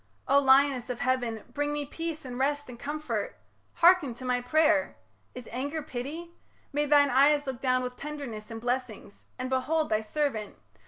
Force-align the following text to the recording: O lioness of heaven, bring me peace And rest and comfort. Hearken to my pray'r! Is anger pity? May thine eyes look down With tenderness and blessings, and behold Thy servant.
O 0.27 0.39
lioness 0.39 0.89
of 0.89 0.99
heaven, 1.01 1.43
bring 1.53 1.71
me 1.71 1.85
peace 1.85 2.25
And 2.25 2.39
rest 2.39 2.69
and 2.69 2.79
comfort. 2.79 3.35
Hearken 3.73 4.15
to 4.15 4.25
my 4.25 4.41
pray'r! 4.41 4.95
Is 5.35 5.47
anger 5.51 5.83
pity? 5.83 6.31
May 6.73 6.87
thine 6.87 7.11
eyes 7.11 7.45
look 7.45 7.61
down 7.61 7.83
With 7.83 7.97
tenderness 7.97 8.49
and 8.49 8.59
blessings, 8.59 9.25
and 9.37 9.47
behold 9.47 9.89
Thy 9.89 10.01
servant. 10.01 10.55